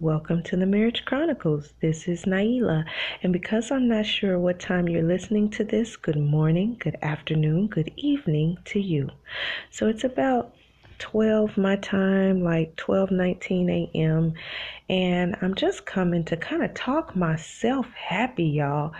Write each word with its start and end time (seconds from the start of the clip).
Welcome 0.00 0.42
to 0.44 0.56
the 0.56 0.66
Marriage 0.66 1.04
Chronicles. 1.04 1.72
This 1.80 2.08
is 2.08 2.24
Nailah. 2.24 2.84
And 3.22 3.32
because 3.32 3.70
I'm 3.70 3.86
not 3.86 4.04
sure 4.04 4.40
what 4.40 4.58
time 4.58 4.88
you're 4.88 5.04
listening 5.04 5.50
to 5.50 5.62
this, 5.62 5.94
good 5.94 6.16
morning, 6.16 6.76
good 6.80 6.96
afternoon, 7.00 7.68
good 7.68 7.92
evening 7.96 8.58
to 8.64 8.80
you. 8.80 9.10
So 9.70 9.86
it's 9.86 10.02
about 10.02 10.52
12 10.98 11.56
my 11.56 11.76
time, 11.76 12.42
like 12.42 12.74
12:19 12.74 13.70
a.m. 13.70 14.34
And 14.88 15.36
I'm 15.40 15.54
just 15.54 15.86
coming 15.86 16.24
to 16.24 16.36
kind 16.36 16.64
of 16.64 16.74
talk 16.74 17.14
myself 17.14 17.86
happy, 17.94 18.46
y'all. 18.46 18.92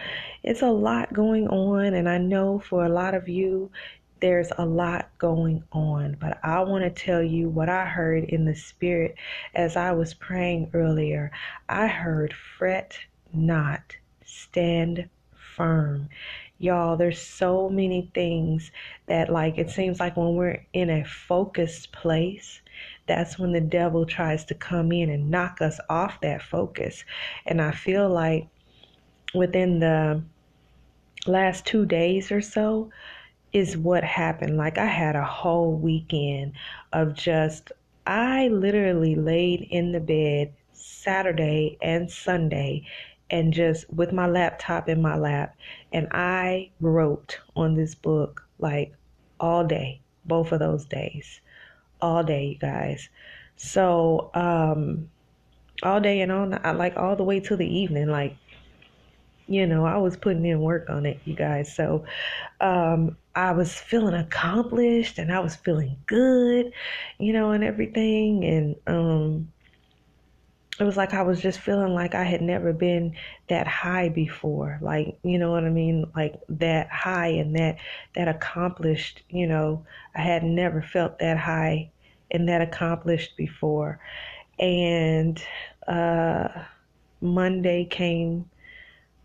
It's 0.44 0.62
a 0.62 0.70
lot 0.70 1.12
going 1.12 1.48
on 1.48 1.94
and 1.94 2.08
I 2.08 2.18
know 2.18 2.60
for 2.60 2.84
a 2.84 2.88
lot 2.88 3.14
of 3.14 3.28
you 3.28 3.72
there's 4.24 4.52
a 4.56 4.64
lot 4.64 5.10
going 5.18 5.62
on, 5.70 6.16
but 6.18 6.38
I 6.42 6.62
want 6.62 6.82
to 6.82 6.88
tell 6.88 7.22
you 7.22 7.50
what 7.50 7.68
I 7.68 7.84
heard 7.84 8.24
in 8.24 8.46
the 8.46 8.54
spirit 8.54 9.16
as 9.54 9.76
I 9.76 9.92
was 9.92 10.14
praying 10.14 10.70
earlier. 10.72 11.30
I 11.68 11.88
heard 11.88 12.32
fret 12.32 12.96
not, 13.34 13.82
stand 14.24 15.10
firm. 15.34 16.08
Y'all, 16.58 16.96
there's 16.96 17.20
so 17.20 17.68
many 17.68 18.10
things 18.14 18.70
that, 19.08 19.28
like, 19.28 19.58
it 19.58 19.68
seems 19.68 20.00
like 20.00 20.16
when 20.16 20.36
we're 20.36 20.64
in 20.72 20.88
a 20.88 21.04
focused 21.04 21.92
place, 21.92 22.62
that's 23.06 23.38
when 23.38 23.52
the 23.52 23.60
devil 23.60 24.06
tries 24.06 24.46
to 24.46 24.54
come 24.54 24.90
in 24.90 25.10
and 25.10 25.30
knock 25.30 25.60
us 25.60 25.78
off 25.90 26.18
that 26.22 26.40
focus. 26.40 27.04
And 27.44 27.60
I 27.60 27.72
feel 27.72 28.08
like 28.08 28.48
within 29.34 29.80
the 29.80 30.22
last 31.26 31.66
two 31.66 31.84
days 31.84 32.32
or 32.32 32.40
so, 32.40 32.90
is 33.54 33.76
what 33.76 34.02
happened. 34.04 34.56
Like 34.58 34.76
I 34.78 34.84
had 34.86 35.14
a 35.14 35.24
whole 35.24 35.72
weekend 35.72 36.52
of 36.92 37.14
just, 37.14 37.70
I 38.06 38.48
literally 38.48 39.14
laid 39.14 39.68
in 39.70 39.92
the 39.92 40.00
bed 40.00 40.52
Saturday 40.72 41.78
and 41.80 42.10
Sunday 42.10 42.84
and 43.30 43.52
just 43.52 43.88
with 43.94 44.12
my 44.12 44.26
laptop 44.26 44.88
in 44.88 45.00
my 45.00 45.16
lap 45.16 45.56
and 45.92 46.08
I 46.10 46.70
wrote 46.80 47.38
on 47.56 47.74
this 47.76 47.94
book 47.94 48.46
like 48.58 48.92
all 49.38 49.64
day, 49.64 50.00
both 50.24 50.52
of 50.52 50.58
those 50.58 50.84
days. 50.84 51.40
All 52.02 52.24
day, 52.24 52.46
you 52.46 52.58
guys. 52.58 53.08
So, 53.56 54.30
um 54.34 55.08
all 55.82 56.00
day 56.00 56.20
and 56.20 56.50
night, 56.50 56.76
like 56.76 56.96
all 56.96 57.16
the 57.16 57.24
way 57.24 57.40
to 57.40 57.56
the 57.56 57.66
evening 57.66 58.08
like 58.08 58.36
you 59.46 59.66
know, 59.66 59.84
I 59.84 59.98
was 59.98 60.16
putting 60.16 60.44
in 60.44 60.60
work 60.60 60.88
on 60.88 61.04
it, 61.06 61.20
you 61.24 61.34
guys. 61.34 61.74
So, 61.74 62.04
um 62.60 63.16
I 63.34 63.52
was 63.52 63.74
feeling 63.74 64.14
accomplished 64.14 65.18
and 65.18 65.32
I 65.32 65.40
was 65.40 65.56
feeling 65.56 65.96
good, 66.06 66.72
you 67.18 67.32
know, 67.32 67.50
and 67.50 67.64
everything. 67.64 68.44
And 68.44 68.76
um, 68.86 69.52
it 70.78 70.84
was 70.84 70.96
like 70.96 71.14
I 71.14 71.22
was 71.22 71.40
just 71.40 71.60
feeling 71.60 71.94
like 71.94 72.14
I 72.14 72.24
had 72.24 72.42
never 72.42 72.72
been 72.72 73.16
that 73.48 73.66
high 73.66 74.08
before. 74.08 74.78
Like, 74.80 75.18
you 75.22 75.38
know 75.38 75.50
what 75.50 75.64
I 75.64 75.70
mean? 75.70 76.10
Like 76.14 76.40
that 76.48 76.88
high 76.90 77.28
and 77.28 77.56
that 77.56 77.78
that 78.14 78.28
accomplished, 78.28 79.22
you 79.28 79.46
know, 79.46 79.84
I 80.14 80.22
had 80.22 80.42
never 80.44 80.82
felt 80.82 81.18
that 81.18 81.38
high 81.38 81.90
and 82.30 82.48
that 82.48 82.60
accomplished 82.60 83.36
before. 83.36 84.00
And 84.58 85.42
uh 85.86 86.48
Monday 87.20 87.84
came 87.84 88.48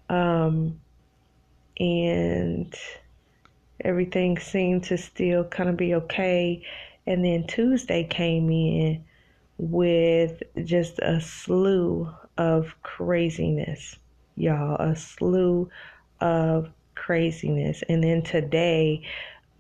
um 0.10 0.80
and 1.80 2.76
everything 3.82 4.38
seemed 4.40 4.84
to 4.86 4.98
still 4.98 5.44
kind 5.46 5.70
of 5.70 5.78
be 5.78 5.96
okay. 5.96 6.64
And 7.08 7.24
then 7.24 7.48
Tuesday 7.48 8.04
came 8.04 8.50
in 8.50 9.04
with 9.58 10.42
just 10.64 11.00
a 11.00 11.20
slew 11.20 12.10
of 12.38 12.74
craziness, 12.84 13.98
y'all, 14.36 14.76
a 14.76 14.96
slew 14.96 15.70
of 16.22 16.70
craziness. 16.96 17.84
And 17.90 18.04
then 18.04 18.22
today, 18.22 19.04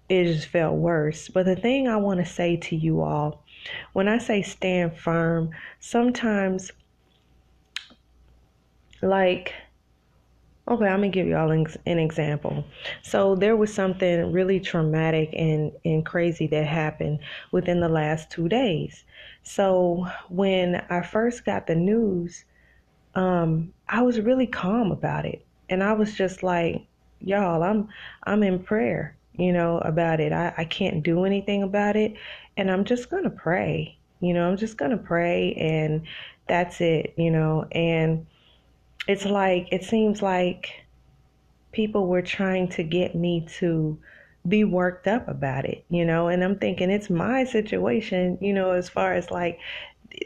it 0.08 0.25
just 0.25 0.47
felt 0.47 0.75
worse. 0.75 1.28
But 1.29 1.46
the 1.46 1.56
thing 1.56 1.88
I 1.88 1.97
want 1.97 2.19
to 2.19 2.25
say 2.25 2.58
to 2.58 2.75
you 2.75 3.02
all, 3.02 3.44
when 3.94 4.08
I 4.08 4.18
say 4.18 4.41
stand 4.41 4.97
firm, 4.97 5.52
sometimes, 5.79 6.72
like, 9.02 9.53
Okay, 10.69 10.85
I'm 10.85 11.00
gonna 11.00 11.09
give 11.09 11.25
y'all 11.25 11.50
an 11.52 12.00
example. 12.00 12.63
So 13.02 13.35
there 13.35 13.56
was 13.57 13.74
something 13.74 14.31
really 14.31 14.59
traumatic 14.59 15.31
and, 15.34 15.72
and 15.84 16.06
crazy 16.06 16.46
that 16.47 16.68
happened 16.68 17.19
within 17.52 17.80
the 17.80 17.90
last 17.90 18.30
two 18.30 18.47
days. 18.47 19.03
So 19.41 20.06
when 20.29 20.75
I 20.91 21.02
first 21.02 21.44
got 21.44 21.66
the 21.66 21.74
news, 21.74 22.46
um, 23.16 23.74
I 23.88 24.03
was 24.03 24.19
really 24.22 24.46
calm 24.46 24.91
about 24.91 25.25
it. 25.25 25.44
And 25.69 25.84
I 25.84 25.94
was 25.94 26.13
just 26.13 26.44
like, 26.44 26.85
y'all, 27.19 27.63
I'm 27.63 27.90
I'm 28.25 28.44
in 28.44 28.59
prayer, 28.59 29.16
you 29.34 29.52
know, 29.52 29.79
about 29.79 30.19
it. 30.19 30.31
I, 30.31 30.53
I 30.56 30.66
can't 30.66 31.02
do 31.02 31.25
anything 31.25 31.63
about 31.63 31.96
it. 31.96 32.13
And 32.58 32.69
I'm 32.69 32.85
just 32.85 33.09
gonna 33.09 33.31
pray. 33.31 33.97
You 34.19 34.35
know, 34.35 34.47
I'm 34.47 34.58
just 34.58 34.78
gonna 34.78 34.97
pray 34.97 35.53
and 35.56 36.03
that's 36.47 36.79
it, 36.79 37.16
you 37.18 37.31
know, 37.31 37.66
and 37.72 38.28
it's 39.08 39.26
like 39.26 39.68
it 39.72 39.84
seems 39.84 40.22
like 40.22 40.86
people 41.72 42.08
were 42.08 42.22
trying 42.22 42.68
to 42.70 42.84
get 42.84 43.16
me 43.16 43.48
to 43.60 43.98
be 44.48 44.64
worked 44.64 45.08
up 45.08 45.28
about 45.28 45.66
it, 45.66 45.84
you 45.90 46.06
know, 46.06 46.28
and 46.28 46.44
I'm 46.44 46.58
thinking 46.58 46.90
it's 46.90 47.09
my 47.09 47.44
situation, 47.44 48.38
you 48.42 48.54
know, 48.54 48.72
as 48.72 48.90
far 48.90 49.14
as 49.14 49.30
like 49.30 49.59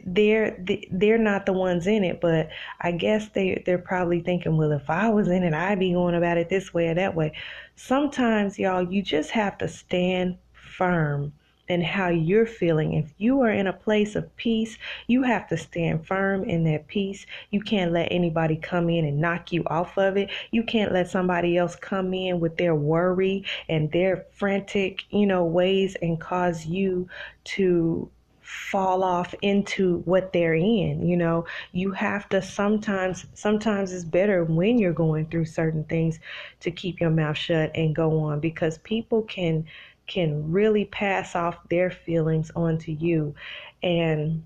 they're 0.06 0.64
they're 0.92 1.18
not 1.18 1.46
the 1.46 1.54
ones 1.54 1.88
in 1.88 2.04
it, 2.04 2.22
but 2.22 2.50
I 2.82 2.92
guess 2.92 3.30
they 3.30 3.62
they're 3.66 3.78
probably 3.78 4.22
thinking, 4.22 4.58
well, 4.58 4.72
if 4.72 4.90
I 4.90 5.10
was 5.10 5.28
in 5.28 5.44
it, 5.44 5.54
I'd 5.54 5.80
be 5.80 5.94
going 5.94 6.16
about 6.16 6.38
it 6.38 6.50
this 6.50 6.74
way 6.74 6.88
or 6.88 6.94
that 6.96 7.16
way. 7.16 7.34
Sometimes, 7.76 8.58
y'all, 8.58 8.84
you 8.84 9.02
just 9.02 9.32
have 9.32 9.58
to 9.60 9.68
stand 9.68 10.38
firm 10.54 11.34
and 11.70 11.84
how 11.84 12.10
you're 12.10 12.46
feeling. 12.46 12.94
If 12.94 13.14
you 13.18 13.42
are 13.42 13.52
in 13.52 13.68
a 13.68 13.74
place 13.74 14.16
of 14.16 14.36
peace, 14.36 14.78
you 15.08 15.24
have 15.24 15.48
to 15.48 15.58
stand 15.58 16.06
firm 16.06 16.44
in 16.44 16.64
that 16.66 16.88
peace. 16.88 17.26
You 17.52 17.62
can't 17.62 17.94
let 17.94 18.12
anybody 18.12 18.58
come 18.58 18.90
in 18.90 19.06
and 19.06 19.22
knock 19.22 19.52
you 19.52 19.64
off 19.68 19.98
of 19.98 20.18
it. 20.18 20.30
You 20.52 20.64
can't 20.64 20.92
let 20.92 21.10
somebody 21.10 21.58
else 21.58 21.76
come 21.76 22.14
in 22.14 22.40
with 22.40 22.58
their 22.58 22.76
worry 22.76 23.46
and 23.70 23.92
their 23.92 24.26
frantic, 24.34 25.06
you 25.10 25.26
know, 25.26 25.46
ways 25.46 25.96
and 26.02 26.20
cause 26.20 26.66
you 26.66 27.08
to 27.46 28.10
fall 28.44 29.04
off 29.04 29.34
into 29.42 30.00
what 30.00 30.34
they're 30.34 30.54
in 30.54 31.08
you 31.08 31.16
know 31.16 31.46
you 31.72 31.92
have 31.92 32.28
to 32.28 32.42
sometimes 32.42 33.26
sometimes 33.34 33.94
it's 33.94 34.04
better 34.04 34.44
when 34.44 34.78
you're 34.78 34.94
going 34.94 35.26
through 35.28 35.46
certain 35.46 35.84
things 35.86 36.20
to 36.60 36.70
keep 36.70 37.00
your 37.00 37.10
mouth 37.10 37.38
shut 37.38 37.72
and 37.74 37.96
go 37.96 38.20
on 38.20 38.40
because 38.42 38.78
people 38.80 39.22
can 39.24 39.66
can 40.08 40.52
really 40.52 40.86
pass 40.86 41.36
off 41.36 41.58
their 41.70 41.90
feelings 41.90 42.52
onto 42.56 42.92
you. 42.92 43.36
And 43.82 44.46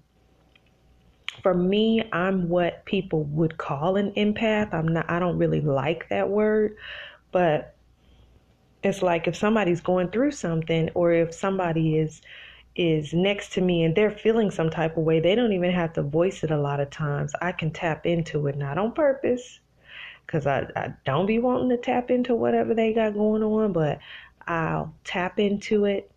for 1.42 1.54
me, 1.54 2.08
I'm 2.12 2.50
what 2.50 2.86
people 2.86 3.24
would 3.26 3.58
call 3.58 3.96
an 3.96 4.12
empath. 4.14 4.74
I'm 4.74 4.88
not 4.88 5.10
I 5.10 5.20
don't 5.20 5.38
really 5.38 5.62
like 5.62 6.10
that 6.10 6.30
word, 6.30 6.78
but 7.32 7.76
it's 8.84 9.02
like 9.02 9.28
if 9.28 9.36
somebody's 9.36 9.82
going 9.82 10.10
through 10.10 10.32
something 10.32 10.90
or 10.94 11.12
if 11.12 11.34
somebody 11.34 11.98
is 11.98 12.22
is 12.76 13.12
next 13.12 13.54
to 13.54 13.62
me 13.62 13.84
and 13.84 13.96
they're 13.96 14.12
feeling 14.12 14.52
some 14.52 14.70
type 14.70 14.98
of 14.98 15.04
way, 15.04 15.20
they 15.20 15.34
don't 15.34 15.52
even 15.52 15.72
have 15.72 15.94
to 15.94 16.04
voice 16.04 16.44
it 16.44 16.52
a 16.52 16.58
lot 16.58 16.80
of 16.80 16.90
times. 16.92 17.34
I 17.42 17.52
can 17.52 17.72
tap 17.72 18.06
into 18.06 18.46
it, 18.46 18.56
not 18.56 18.78
on 18.78 18.92
purpose, 18.92 19.60
because 20.26 20.46
I, 20.46 20.68
I 20.76 20.94
don't 21.04 21.26
be 21.26 21.40
wanting 21.40 21.70
to 21.70 21.78
tap 21.78 22.12
into 22.12 22.36
whatever 22.36 22.76
they 22.76 22.94
got 22.94 23.16
going 23.16 23.42
on, 23.42 23.74
but 23.74 23.98
I'll 24.48 24.94
tap 25.04 25.40
into 25.40 25.86
it. 25.86 26.12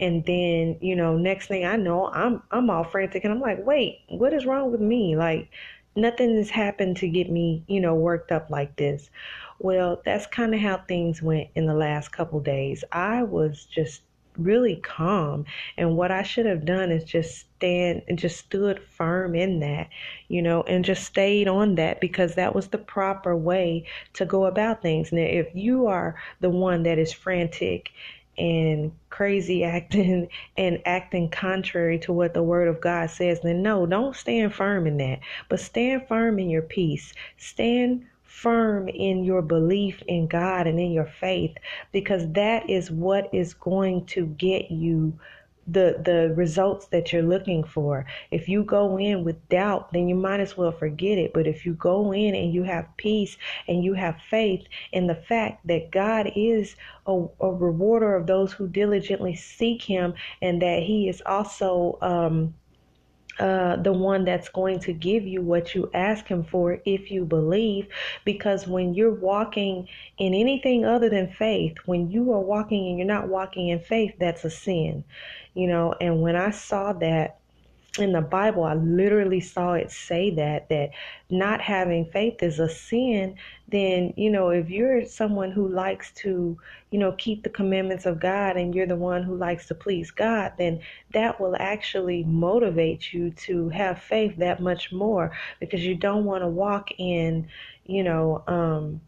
And 0.00 0.24
then 0.24 0.78
you 0.80 0.96
know 0.96 1.16
next 1.18 1.48
thing 1.48 1.64
i 1.66 1.76
know 1.76 2.08
i'm 2.08 2.42
i'm 2.50 2.70
all 2.70 2.84
frantic 2.84 3.22
and 3.24 3.32
i'm 3.34 3.40
like 3.40 3.64
wait 3.66 4.00
what 4.08 4.32
is 4.32 4.46
wrong 4.46 4.72
with 4.72 4.80
me? 4.80 5.16
Like 5.16 5.50
nothing 5.96 6.36
has 6.36 6.50
happened 6.50 6.96
to 6.98 7.08
get 7.08 7.30
me 7.30 7.64
you 7.66 7.80
know 7.80 7.94
worked 7.94 8.32
up 8.32 8.48
like 8.50 8.76
this. 8.76 9.10
Well 9.58 10.00
that's 10.04 10.26
kind 10.26 10.54
of 10.54 10.60
how 10.60 10.78
things 10.88 11.22
went 11.22 11.50
in 11.54 11.66
the 11.66 11.74
last 11.74 12.12
couple 12.12 12.40
days. 12.40 12.82
I 12.92 13.22
was 13.24 13.66
just 13.66 14.02
really 14.42 14.76
calm. 14.76 15.44
And 15.76 15.96
what 15.96 16.10
I 16.10 16.22
should 16.22 16.46
have 16.46 16.64
done 16.64 16.90
is 16.90 17.04
just 17.04 17.46
stand 17.56 18.02
and 18.08 18.18
just 18.18 18.38
stood 18.38 18.80
firm 18.80 19.34
in 19.34 19.60
that, 19.60 19.88
you 20.28 20.42
know, 20.42 20.62
and 20.62 20.84
just 20.84 21.04
stayed 21.04 21.48
on 21.48 21.74
that 21.76 22.00
because 22.00 22.34
that 22.34 22.54
was 22.54 22.68
the 22.68 22.78
proper 22.78 23.36
way 23.36 23.84
to 24.14 24.24
go 24.24 24.46
about 24.46 24.82
things. 24.82 25.12
Now, 25.12 25.22
if 25.22 25.54
you 25.54 25.86
are 25.86 26.16
the 26.40 26.50
one 26.50 26.82
that 26.84 26.98
is 26.98 27.12
frantic 27.12 27.90
and 28.38 28.92
crazy 29.10 29.62
acting 29.64 30.28
and 30.56 30.80
acting 30.86 31.28
contrary 31.28 31.98
to 32.00 32.12
what 32.12 32.34
the 32.34 32.42
word 32.42 32.68
of 32.68 32.80
God 32.80 33.10
says, 33.10 33.40
then 33.42 33.62
no, 33.62 33.86
don't 33.86 34.16
stand 34.16 34.54
firm 34.54 34.86
in 34.86 34.96
that, 34.98 35.20
but 35.48 35.60
stand 35.60 36.08
firm 36.08 36.38
in 36.38 36.50
your 36.50 36.62
peace. 36.62 37.12
Stand 37.36 38.06
firm 38.42 38.88
in 38.88 39.24
your 39.24 39.42
belief 39.42 40.02
in 40.06 40.26
God 40.26 40.66
and 40.66 40.80
in 40.80 40.92
your 40.92 41.10
faith 41.20 41.56
because 41.92 42.30
that 42.32 42.68
is 42.68 42.90
what 42.90 43.32
is 43.34 43.54
going 43.54 44.06
to 44.06 44.26
get 44.26 44.70
you 44.70 45.18
the 45.66 46.00
the 46.04 46.32
results 46.34 46.86
that 46.86 47.12
you're 47.12 47.22
looking 47.22 47.62
for. 47.62 48.04
If 48.30 48.48
you 48.48 48.64
go 48.64 48.98
in 48.98 49.24
with 49.24 49.48
doubt, 49.48 49.92
then 49.92 50.08
you 50.08 50.14
might 50.14 50.40
as 50.40 50.56
well 50.56 50.72
forget 50.72 51.18
it. 51.18 51.32
But 51.32 51.46
if 51.46 51.64
you 51.64 51.74
go 51.74 52.12
in 52.12 52.34
and 52.34 52.52
you 52.52 52.62
have 52.64 52.86
peace 52.96 53.36
and 53.68 53.84
you 53.84 53.94
have 53.94 54.16
faith 54.30 54.64
in 54.92 55.06
the 55.06 55.14
fact 55.14 55.66
that 55.66 55.90
God 55.90 56.32
is 56.34 56.76
a, 57.06 57.24
a 57.40 57.52
rewarder 57.52 58.16
of 58.16 58.26
those 58.26 58.52
who 58.52 58.66
diligently 58.68 59.34
seek 59.34 59.82
Him, 59.82 60.14
and 60.42 60.60
that 60.62 60.82
He 60.82 61.08
is 61.08 61.22
also 61.26 61.98
um, 62.00 62.54
uh, 63.38 63.76
the 63.76 63.92
one 63.92 64.24
that's 64.24 64.48
going 64.48 64.80
to 64.80 64.92
give 64.92 65.26
you 65.26 65.42
what 65.42 65.74
you 65.74 65.90
ask 65.94 66.26
Him 66.26 66.44
for 66.44 66.80
if 66.84 67.10
you 67.10 67.24
believe. 67.24 67.88
Because 68.24 68.66
when 68.66 68.94
you're 68.94 69.14
walking 69.14 69.88
in 70.18 70.34
anything 70.34 70.84
other 70.84 71.08
than 71.08 71.28
faith, 71.32 71.76
when 71.86 72.10
you 72.10 72.32
are 72.32 72.40
walking 72.40 72.88
and 72.88 72.98
you're 72.98 73.06
not 73.06 73.28
walking 73.28 73.68
in 73.68 73.80
faith, 73.80 74.14
that's 74.18 74.44
a 74.44 74.50
sin. 74.50 75.04
You 75.54 75.66
know, 75.66 75.94
and 76.00 76.22
when 76.22 76.36
I 76.36 76.50
saw 76.50 76.92
that, 76.94 77.39
in 77.98 78.12
the 78.12 78.20
Bible, 78.20 78.64
I 78.64 78.74
literally 78.74 79.40
saw 79.40 79.72
it 79.74 79.90
say 79.90 80.30
that 80.36 80.68
that 80.68 80.90
not 81.28 81.60
having 81.60 82.06
faith 82.06 82.42
is 82.42 82.60
a 82.60 82.68
sin. 82.68 83.36
Then 83.68 84.14
you 84.16 84.30
know, 84.30 84.50
if 84.50 84.70
you're 84.70 85.04
someone 85.06 85.50
who 85.50 85.68
likes 85.68 86.12
to, 86.22 86.56
you 86.90 86.98
know, 86.98 87.12
keep 87.12 87.42
the 87.42 87.50
commandments 87.50 88.06
of 88.06 88.20
God, 88.20 88.56
and 88.56 88.74
you're 88.74 88.86
the 88.86 88.96
one 88.96 89.22
who 89.22 89.36
likes 89.36 89.66
to 89.68 89.74
please 89.74 90.10
God, 90.10 90.52
then 90.58 90.80
that 91.12 91.40
will 91.40 91.56
actually 91.58 92.24
motivate 92.24 93.12
you 93.12 93.30
to 93.32 93.68
have 93.70 94.00
faith 94.02 94.36
that 94.38 94.60
much 94.60 94.92
more 94.92 95.32
because 95.58 95.84
you 95.84 95.96
don't 95.96 96.24
want 96.24 96.42
to 96.42 96.48
walk 96.48 96.90
in, 96.98 97.48
you 97.84 98.04
know, 98.04 98.44
um, 98.46 99.00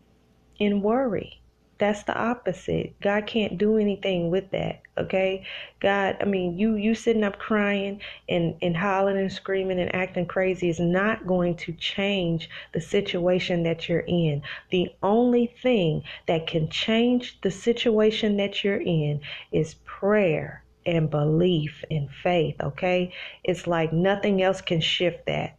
in 0.58 0.82
worry. 0.82 1.41
That's 1.78 2.04
the 2.04 2.16
opposite. 2.16 2.94
God 3.00 3.26
can't 3.26 3.58
do 3.58 3.76
anything 3.76 4.30
with 4.30 4.50
that. 4.50 4.82
Okay. 4.98 5.44
God, 5.80 6.16
I 6.20 6.24
mean, 6.26 6.56
you 6.56 6.76
you 6.76 6.94
sitting 6.94 7.24
up 7.24 7.38
crying 7.38 8.00
and, 8.28 8.54
and 8.62 8.76
hollering 8.76 9.18
and 9.18 9.32
screaming 9.32 9.80
and 9.80 9.94
acting 9.94 10.26
crazy 10.26 10.68
is 10.68 10.78
not 10.78 11.26
going 11.26 11.56
to 11.56 11.72
change 11.72 12.48
the 12.72 12.80
situation 12.80 13.62
that 13.64 13.88
you're 13.88 14.00
in. 14.06 14.42
The 14.70 14.94
only 15.02 15.46
thing 15.46 16.04
that 16.26 16.46
can 16.46 16.68
change 16.68 17.40
the 17.40 17.50
situation 17.50 18.36
that 18.36 18.62
you're 18.62 18.80
in 18.80 19.20
is 19.50 19.74
prayer 19.84 20.62
and 20.84 21.10
belief 21.10 21.84
and 21.90 22.10
faith. 22.22 22.56
Okay. 22.60 23.12
It's 23.44 23.66
like 23.66 23.92
nothing 23.92 24.42
else 24.42 24.60
can 24.60 24.80
shift 24.80 25.26
that. 25.26 25.56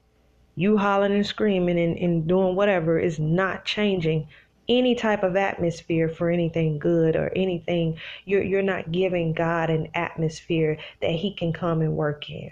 You 0.56 0.78
hollering 0.78 1.14
and 1.14 1.26
screaming 1.26 1.80
and, 1.80 1.98
and 1.98 2.28
doing 2.28 2.56
whatever 2.56 3.00
is 3.00 3.20
not 3.20 3.66
changing 3.66 4.28
any 4.70 4.96
type 4.96 5.24
of 5.24 5.36
atmosphere 5.36 6.10
for 6.10 6.30
anything 6.30 6.80
good 6.80 7.16
or 7.16 7.32
anything. 7.36 7.98
You're 8.26 8.44
you're 8.44 8.62
not 8.62 8.92
giving 8.92 9.34
God 9.34 9.70
an 9.70 9.90
atmosphere 9.94 10.78
that 11.02 11.12
he 11.12 11.34
can 11.34 11.54
come 11.54 11.82
and 11.82 11.96
work 11.96 12.30
in. 12.30 12.52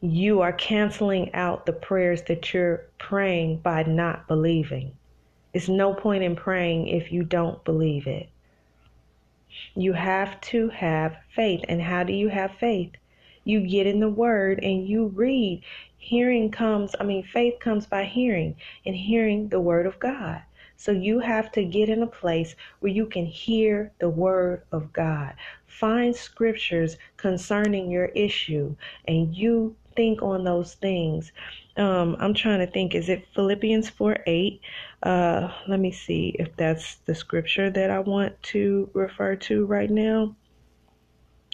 You 0.00 0.40
are 0.40 0.52
canceling 0.52 1.32
out 1.34 1.64
the 1.64 1.72
prayers 1.72 2.22
that 2.22 2.52
you're 2.52 2.86
praying 2.98 3.58
by 3.58 3.84
not 3.84 4.26
believing. 4.26 4.96
It's 5.54 5.68
no 5.68 5.94
point 5.94 6.24
in 6.24 6.34
praying 6.34 6.88
if 6.88 7.12
you 7.12 7.24
don't 7.24 7.62
believe 7.64 8.06
it. 8.06 8.28
You 9.74 9.92
have 9.92 10.40
to 10.42 10.70
have 10.70 11.16
faith. 11.34 11.64
And 11.68 11.80
how 11.80 12.04
do 12.04 12.12
you 12.12 12.28
have 12.28 12.52
faith? 12.58 12.92
You 13.44 13.60
get 13.60 13.86
in 13.86 14.00
the 14.00 14.08
word 14.08 14.60
and 14.62 14.86
you 14.88 15.08
read 15.08 15.62
hearing 16.02 16.50
comes, 16.50 16.94
I 16.98 17.04
mean, 17.04 17.22
faith 17.22 17.54
comes 17.60 17.86
by 17.86 18.04
hearing 18.04 18.56
and 18.84 18.94
hearing 18.94 19.48
the 19.48 19.60
word 19.60 19.86
of 19.86 19.98
God. 20.00 20.42
So 20.76 20.90
you 20.90 21.20
have 21.20 21.52
to 21.52 21.64
get 21.64 21.88
in 21.88 22.02
a 22.02 22.08
place 22.08 22.56
where 22.80 22.90
you 22.90 23.06
can 23.06 23.24
hear 23.24 23.92
the 24.00 24.08
word 24.08 24.64
of 24.72 24.92
God. 24.92 25.34
Find 25.66 26.14
scriptures 26.14 26.96
concerning 27.16 27.88
your 27.88 28.06
issue 28.06 28.74
and 29.06 29.32
you 29.34 29.76
think 29.94 30.22
on 30.22 30.42
those 30.42 30.74
things. 30.74 31.30
Um, 31.76 32.16
I'm 32.18 32.34
trying 32.34 32.58
to 32.58 32.66
think, 32.66 32.96
is 32.96 33.08
it 33.08 33.28
Philippians 33.32 33.90
4 33.90 34.18
8? 34.26 34.60
Uh, 35.04 35.52
let 35.68 35.78
me 35.78 35.92
see 35.92 36.34
if 36.40 36.56
that's 36.56 36.96
the 37.06 37.14
scripture 37.14 37.70
that 37.70 37.90
I 37.90 38.00
want 38.00 38.42
to 38.54 38.90
refer 38.92 39.36
to 39.36 39.64
right 39.66 39.90
now. 39.90 40.34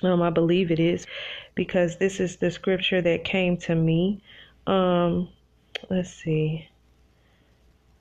Um, 0.03 0.23
I 0.23 0.31
believe 0.31 0.71
it 0.71 0.79
is 0.79 1.07
because 1.55 1.97
this 1.99 2.21
is 2.21 2.37
the 2.37 2.51
scripture 2.51 3.03
that 3.03 3.25
came 3.25 3.57
to 3.59 3.75
me. 3.75 4.23
Um, 4.69 5.31
let's 5.89 6.13
see. 6.13 6.69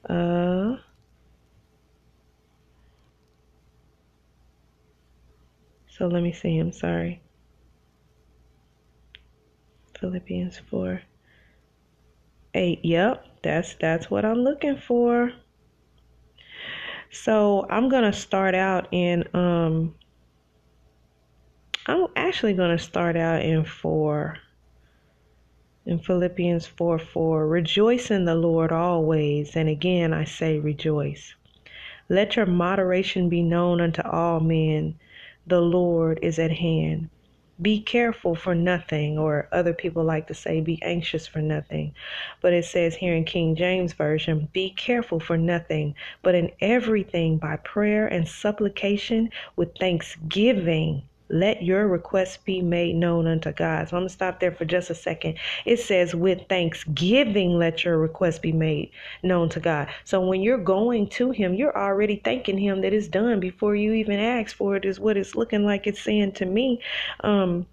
Uh, 0.09 0.75
so 5.87 6.07
let 6.07 6.21
me 6.21 6.33
see. 6.33 6.57
I'm 6.57 6.73
sorry. 6.73 7.21
Philippians 9.97 10.59
4 10.69 11.01
8. 12.53 12.79
Yep, 12.83 13.25
that's 13.43 13.75
that's 13.75 14.11
what 14.11 14.25
I'm 14.25 14.43
looking 14.43 14.75
for. 14.75 15.31
So 17.11 17.65
I'm 17.69 17.87
gonna 17.87 18.11
start 18.11 18.55
out 18.55 18.89
in 18.91 19.23
um 19.33 19.95
I'm 21.85 22.07
actually 22.17 22.55
to 22.77 22.83
start 22.83 23.15
out 23.15 23.41
in 23.41 23.63
4. 23.63 24.37
In 25.87 25.99
Philippians 25.99 26.67
4 26.67 26.99
4, 26.99 27.47
rejoice 27.47 28.11
in 28.11 28.25
the 28.25 28.35
Lord 28.35 28.73
always. 28.73 29.55
And 29.55 29.69
again, 29.69 30.11
I 30.11 30.25
say 30.25 30.59
rejoice. 30.59 31.33
Let 32.09 32.35
your 32.35 32.45
moderation 32.45 33.29
be 33.29 33.41
known 33.41 33.79
unto 33.79 34.01
all 34.01 34.41
men. 34.41 34.99
The 35.45 35.61
Lord 35.61 36.19
is 36.21 36.39
at 36.39 36.51
hand. 36.51 37.09
Be 37.61 37.79
careful 37.79 38.35
for 38.35 38.53
nothing, 38.53 39.17
or 39.17 39.47
other 39.53 39.73
people 39.73 40.03
like 40.03 40.27
to 40.27 40.33
say, 40.33 40.59
be 40.59 40.77
anxious 40.83 41.25
for 41.25 41.41
nothing. 41.41 41.93
But 42.41 42.51
it 42.51 42.65
says 42.65 42.97
here 42.97 43.15
in 43.15 43.23
King 43.23 43.55
James 43.55 43.93
Version, 43.93 44.49
be 44.51 44.71
careful 44.71 45.21
for 45.21 45.37
nothing, 45.37 45.95
but 46.21 46.35
in 46.35 46.51
everything 46.59 47.37
by 47.37 47.55
prayer 47.55 48.07
and 48.07 48.27
supplication 48.27 49.29
with 49.55 49.77
thanksgiving 49.77 51.03
let 51.29 51.63
your 51.63 51.87
requests 51.87 52.37
be 52.37 52.61
made 52.61 52.95
known 52.95 53.27
unto 53.27 53.51
God. 53.51 53.89
So 53.89 53.97
I'm 53.97 54.01
going 54.01 54.09
to 54.09 54.13
stop 54.13 54.39
there 54.39 54.51
for 54.51 54.65
just 54.65 54.89
a 54.89 54.95
second. 54.95 55.37
It 55.65 55.77
says, 55.79 56.15
with 56.15 56.47
thanksgiving, 56.49 57.57
let 57.57 57.83
your 57.83 57.97
requests 57.97 58.39
be 58.39 58.51
made 58.53 58.91
known 59.23 59.49
to 59.49 59.59
God. 59.59 59.89
So 60.05 60.21
when 60.25 60.41
you're 60.41 60.57
going 60.57 61.09
to 61.09 61.31
Him, 61.31 61.53
you're 61.53 61.77
already 61.77 62.21
thanking 62.23 62.57
Him 62.57 62.81
that 62.81 62.93
it's 62.93 63.07
done 63.07 63.39
before 63.39 63.75
you 63.75 63.93
even 63.93 64.19
ask 64.19 64.55
for 64.55 64.75
it, 64.75 64.85
is 64.85 64.99
what 64.99 65.17
it's 65.17 65.35
looking 65.35 65.65
like 65.65 65.87
it's 65.87 66.01
saying 66.01 66.33
to 66.33 66.45
me. 66.45 66.81
Um, 67.23 67.67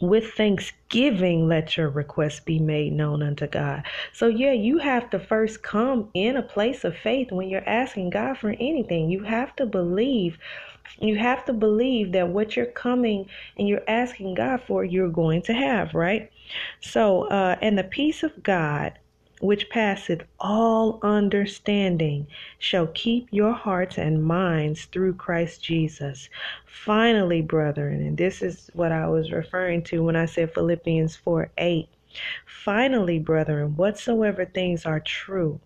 with 0.00 0.32
thanksgiving 0.34 1.48
let 1.48 1.76
your 1.76 1.88
requests 1.90 2.40
be 2.40 2.58
made 2.58 2.92
known 2.92 3.22
unto 3.22 3.46
God. 3.46 3.84
So 4.12 4.28
yeah, 4.28 4.52
you 4.52 4.78
have 4.78 5.10
to 5.10 5.18
first 5.18 5.62
come 5.62 6.10
in 6.14 6.36
a 6.36 6.42
place 6.42 6.84
of 6.84 6.96
faith 6.96 7.32
when 7.32 7.48
you're 7.48 7.68
asking 7.68 8.10
God 8.10 8.38
for 8.38 8.50
anything. 8.50 9.10
You 9.10 9.24
have 9.24 9.56
to 9.56 9.66
believe 9.66 10.38
you 10.98 11.16
have 11.16 11.44
to 11.46 11.52
believe 11.52 12.12
that 12.12 12.28
what 12.28 12.56
you're 12.56 12.66
coming 12.66 13.28
and 13.56 13.68
you're 13.68 13.88
asking 13.88 14.34
God 14.34 14.62
for, 14.66 14.84
you're 14.84 15.08
going 15.08 15.42
to 15.42 15.52
have, 15.52 15.94
right? 15.94 16.30
So, 16.80 17.24
uh, 17.24 17.56
and 17.60 17.78
the 17.78 17.84
peace 17.84 18.22
of 18.22 18.42
God, 18.42 18.98
which 19.40 19.70
passeth 19.70 20.22
all 20.40 20.98
understanding, 21.02 22.26
shall 22.58 22.88
keep 22.88 23.28
your 23.30 23.52
hearts 23.52 23.98
and 23.98 24.24
minds 24.24 24.86
through 24.86 25.14
Christ 25.14 25.62
Jesus. 25.62 26.28
Finally, 26.66 27.42
brethren, 27.42 28.00
and 28.00 28.16
this 28.16 28.42
is 28.42 28.70
what 28.72 28.90
I 28.90 29.06
was 29.08 29.30
referring 29.30 29.82
to 29.84 30.02
when 30.02 30.16
I 30.16 30.26
said 30.26 30.54
Philippians 30.54 31.16
4 31.16 31.50
8. 31.58 31.88
Finally, 32.46 33.18
brethren, 33.18 33.76
whatsoever 33.76 34.44
things 34.44 34.86
are 34.86 35.00
true, 35.00 35.60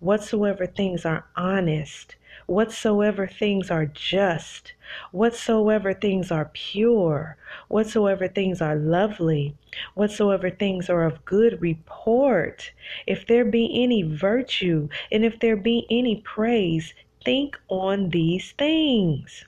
whatsoever 0.00 0.66
things 0.66 1.04
are 1.04 1.24
honest, 1.34 2.14
whatsoever 2.46 3.26
things 3.26 3.70
are 3.70 3.86
just, 3.86 4.72
whatsoever 5.12 5.92
things 5.92 6.30
are 6.30 6.50
pure, 6.54 7.36
whatsoever 7.68 8.28
things 8.28 8.62
are 8.62 8.76
lovely, 8.76 9.54
whatsoever 9.94 10.50
things 10.50 10.88
are 10.88 11.04
of 11.04 11.24
good 11.24 11.60
report, 11.60 12.70
if 13.06 13.26
there 13.26 13.44
be 13.44 13.70
any 13.82 14.02
virtue, 14.02 14.88
and 15.10 15.24
if 15.24 15.38
there 15.40 15.56
be 15.56 15.86
any 15.90 16.16
praise, 16.20 16.94
think 17.24 17.58
on 17.68 18.10
these 18.10 18.52
things. 18.52 19.44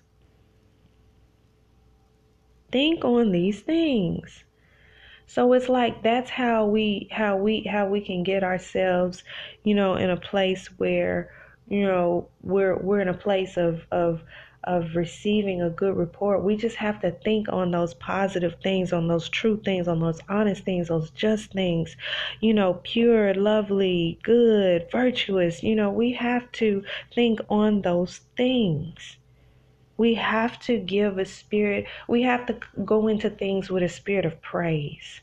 Think 2.73 3.05
on 3.05 3.31
these 3.31 3.61
things. 3.61 4.45
So 5.26 5.52
it's 5.52 5.69
like 5.69 6.02
that's 6.02 6.31
how 6.31 6.67
we 6.67 7.09
how 7.11 7.37
we 7.37 7.61
how 7.61 7.87
we 7.87 8.00
can 8.00 8.23
get 8.23 8.43
ourselves, 8.43 9.23
you 9.62 9.75
know, 9.75 9.95
in 9.95 10.11
a 10.11 10.17
place 10.17 10.69
where 10.78 11.31
you 11.68 11.82
know 11.82 12.28
we're 12.42 12.76
we're 12.76 13.00
in 13.00 13.08
a 13.08 13.14
place 13.14 13.56
of 13.56 13.82
of 13.90 14.22
of 14.64 14.96
receiving 14.96 15.62
a 15.62 15.70
good 15.70 15.96
report. 15.96 16.42
We 16.42 16.56
just 16.56 16.76
have 16.76 17.00
to 17.00 17.12
think 17.12 17.48
on 17.48 17.70
those 17.70 17.94
positive 17.94 18.56
things 18.62 18.92
on 18.92 19.08
those 19.08 19.28
true 19.28 19.60
things 19.64 19.88
on 19.88 20.00
those 20.00 20.20
honest 20.28 20.64
things 20.64 20.88
those 20.88 21.10
just 21.10 21.52
things. 21.52 21.96
You 22.40 22.54
know 22.54 22.80
pure 22.82 23.34
lovely 23.34 24.18
good 24.22 24.88
virtuous 24.90 25.62
you 25.62 25.75
know 25.75 25.90
we 25.90 26.12
have 26.12 26.50
to 26.52 26.84
think 27.14 27.40
on 27.48 27.82
those 27.82 28.20
things. 28.37 29.16
We 29.96 30.14
have 30.14 30.60
to 30.60 30.78
give 30.78 31.18
a 31.18 31.25
spirit, 31.25 31.87
we 32.06 32.22
have 32.22 32.46
to 32.46 32.56
go 32.84 33.08
into 33.08 33.30
things 33.30 33.68
with 33.68 33.82
a 33.82 33.88
spirit 33.88 34.25
of 34.25 34.40
praise 34.40 35.20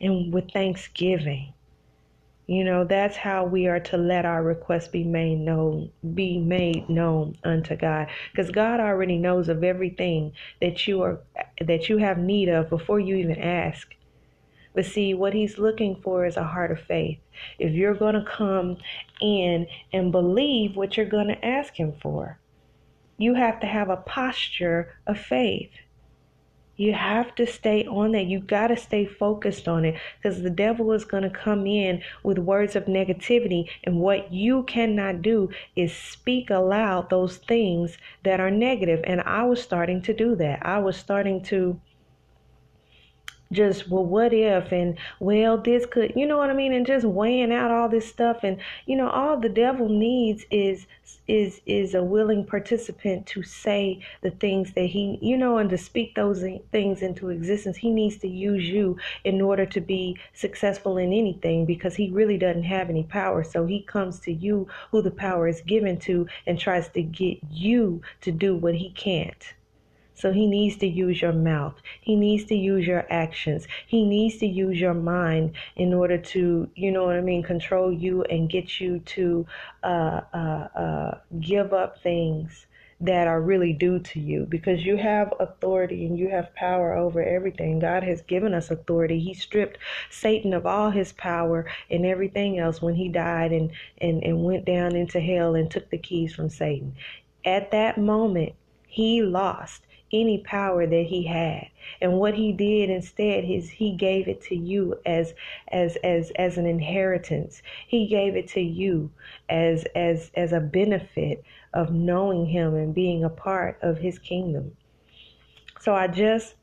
and 0.00 0.32
with 0.32 0.50
thanksgiving. 0.50 1.54
You 2.48 2.64
know, 2.64 2.84
that's 2.84 3.16
how 3.18 3.44
we 3.44 3.66
are 3.66 3.78
to 3.80 3.98
let 3.98 4.24
our 4.24 4.42
requests 4.42 4.88
be 4.88 5.04
made 5.04 5.38
known, 5.38 5.90
be 6.14 6.38
made 6.38 6.88
known 6.88 7.36
unto 7.44 7.76
God. 7.76 8.08
Because 8.32 8.50
God 8.50 8.80
already 8.80 9.18
knows 9.18 9.50
of 9.50 9.62
everything 9.62 10.32
that 10.62 10.88
you 10.88 11.02
are 11.02 11.20
that 11.60 11.90
you 11.90 11.98
have 11.98 12.16
need 12.16 12.48
of 12.48 12.70
before 12.70 13.00
you 13.00 13.16
even 13.16 13.38
ask. 13.38 13.94
But 14.74 14.86
see, 14.86 15.12
what 15.12 15.34
he's 15.34 15.58
looking 15.58 16.00
for 16.02 16.24
is 16.24 16.38
a 16.38 16.44
heart 16.44 16.70
of 16.70 16.80
faith. 16.80 17.18
If 17.58 17.74
you're 17.74 17.94
to 18.14 18.24
come 18.24 18.78
in 19.20 19.66
and 19.92 20.10
believe 20.10 20.74
what 20.74 20.96
you're 20.96 21.04
to 21.28 21.44
ask 21.44 21.74
him 21.74 21.92
for, 22.00 22.38
you 23.18 23.34
have 23.34 23.60
to 23.60 23.66
have 23.66 23.90
a 23.90 23.96
posture 23.98 24.94
of 25.06 25.18
faith. 25.18 25.72
You 26.78 26.92
have 26.92 27.34
to 27.34 27.46
stay 27.46 27.84
on 27.86 28.12
that. 28.12 28.26
You 28.26 28.38
got 28.38 28.68
to 28.68 28.76
stay 28.76 29.04
focused 29.04 29.66
on 29.66 29.84
it 29.84 29.96
because 30.16 30.42
the 30.42 30.48
devil 30.48 30.92
is 30.92 31.04
going 31.04 31.24
to 31.24 31.30
come 31.30 31.66
in 31.66 32.02
with 32.22 32.38
words 32.38 32.76
of 32.76 32.84
negativity. 32.84 33.68
And 33.82 33.98
what 33.98 34.32
you 34.32 34.62
cannot 34.62 35.20
do 35.20 35.50
is 35.74 35.92
speak 35.92 36.50
aloud 36.50 37.10
those 37.10 37.38
things 37.38 37.98
that 38.22 38.38
are 38.38 38.50
negative. 38.50 39.00
And 39.04 39.20
I 39.22 39.42
was 39.42 39.60
starting 39.60 40.00
to 40.02 40.14
do 40.14 40.36
that. 40.36 40.64
I 40.64 40.78
was 40.78 40.96
starting 40.96 41.42
to 41.46 41.80
just 43.52 43.88
well 43.88 44.04
what 44.04 44.32
if? 44.32 44.72
And 44.72 44.98
well 45.20 45.58
this 45.58 45.86
could 45.86 46.12
you 46.16 46.26
know 46.26 46.38
what 46.38 46.50
i 46.50 46.52
mean? 46.52 46.72
And 46.72 46.86
just 46.86 47.04
weighing 47.04 47.52
out 47.52 47.70
all 47.70 47.88
this 47.88 48.08
stuff. 48.08 48.38
And 48.42 48.58
you 48.86 48.96
know 48.96 49.08
all 49.08 49.38
the 49.38 49.48
devil 49.48 49.88
needs 49.88 50.44
is 50.50 50.86
is 51.26 51.60
is 51.66 51.94
a 51.94 52.02
willing 52.02 52.44
participant 52.44 53.26
to 53.26 53.42
say 53.42 54.00
the 54.22 54.30
things 54.30 54.72
that 54.74 54.86
he 54.86 55.18
you 55.22 55.36
know 55.36 55.58
and 55.58 55.70
to 55.70 55.78
speak 55.78 56.14
those 56.14 56.44
things 56.72 57.02
into 57.02 57.30
existence. 57.30 57.76
He 57.76 57.90
needs 57.90 58.18
to 58.18 58.28
use 58.28 58.68
you 58.68 58.96
in 59.24 59.40
order 59.40 59.66
to 59.66 59.80
be 59.80 60.18
successful 60.34 60.98
in 60.98 61.12
anything 61.12 61.64
because 61.66 61.94
he 61.94 62.10
really 62.10 62.38
doesn't 62.38 62.64
have 62.64 62.90
any 62.90 63.04
power. 63.04 63.42
So 63.44 63.66
he 63.66 63.82
comes 63.82 64.18
to 64.20 64.32
you 64.32 64.68
who 64.90 65.02
the 65.02 65.10
power 65.10 65.48
is 65.48 65.60
given 65.62 65.98
to 66.00 66.26
and 66.46 66.58
tries 66.58 66.88
to 66.90 67.02
get 67.02 67.38
you 67.50 68.02
to 68.22 68.32
do 68.32 68.56
what 68.56 68.74
he 68.74 68.90
can't 68.90 69.54
so 70.18 70.32
he 70.32 70.46
needs 70.48 70.76
to 70.78 70.86
use 70.86 71.22
your 71.22 71.32
mouth. 71.32 71.80
He 72.00 72.16
needs 72.16 72.44
to 72.46 72.56
use 72.56 72.84
your 72.86 73.06
actions. 73.08 73.68
He 73.86 74.04
needs 74.04 74.38
to 74.38 74.46
use 74.46 74.80
your 74.80 74.94
mind 74.94 75.52
in 75.76 75.94
order 75.94 76.18
to, 76.18 76.68
you 76.74 76.90
know 76.90 77.04
what 77.04 77.14
I 77.14 77.20
mean, 77.20 77.44
control 77.44 77.92
you 77.92 78.24
and 78.24 78.50
get 78.50 78.80
you 78.80 78.98
to 78.98 79.46
uh, 79.84 80.20
uh, 80.34 80.68
uh, 80.74 81.18
give 81.40 81.72
up 81.72 82.02
things 82.02 82.66
that 83.00 83.28
are 83.28 83.40
really 83.40 83.72
due 83.72 84.00
to 84.00 84.18
you 84.18 84.44
because 84.48 84.84
you 84.84 84.96
have 84.96 85.32
authority 85.38 86.04
and 86.04 86.18
you 86.18 86.28
have 86.28 86.52
power 86.56 86.96
over 86.96 87.22
everything. 87.22 87.78
God 87.78 88.02
has 88.02 88.22
given 88.22 88.52
us 88.52 88.72
authority. 88.72 89.20
He 89.20 89.34
stripped 89.34 89.78
Satan 90.10 90.52
of 90.52 90.66
all 90.66 90.90
his 90.90 91.12
power 91.12 91.64
and 91.90 92.04
everything 92.04 92.58
else 92.58 92.82
when 92.82 92.96
he 92.96 93.08
died 93.08 93.52
and, 93.52 93.70
and, 93.98 94.24
and 94.24 94.42
went 94.42 94.64
down 94.64 94.96
into 94.96 95.20
hell 95.20 95.54
and 95.54 95.70
took 95.70 95.90
the 95.90 95.98
keys 95.98 96.34
from 96.34 96.50
Satan. 96.50 96.96
At 97.44 97.70
that 97.70 97.98
moment, 97.98 98.54
he 98.88 99.22
lost 99.22 99.82
any 100.12 100.38
power 100.38 100.86
that 100.86 101.06
he 101.06 101.24
had. 101.26 101.68
And 102.00 102.18
what 102.18 102.34
he 102.34 102.52
did 102.52 102.90
instead 102.90 103.44
is 103.44 103.68
he 103.70 103.92
gave 103.92 104.28
it 104.28 104.40
to 104.42 104.56
you 104.56 104.98
as 105.06 105.34
as 105.68 105.96
as 105.96 106.30
as 106.36 106.58
an 106.58 106.66
inheritance. 106.66 107.62
He 107.86 108.06
gave 108.06 108.36
it 108.36 108.48
to 108.48 108.60
you 108.60 109.10
as 109.48 109.84
as 109.94 110.30
as 110.34 110.52
a 110.52 110.60
benefit 110.60 111.42
of 111.74 111.92
knowing 111.92 112.46
him 112.46 112.74
and 112.74 112.94
being 112.94 113.24
a 113.24 113.30
part 113.30 113.78
of 113.82 113.98
his 113.98 114.18
kingdom. 114.18 114.76
So 115.80 115.94
i 115.94 116.08
just 116.08 116.54